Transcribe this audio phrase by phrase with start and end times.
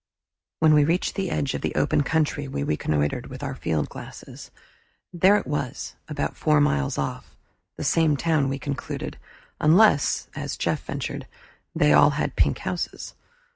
[0.61, 4.49] When we reached the edge of the open country we reconnoitered with our field glasses.
[5.13, 7.35] There it was, about four miles off,
[7.77, 9.19] the same town, we concluded,
[9.59, 11.27] unless, as Jeff ventured,
[11.75, 13.13] they all had pink houses.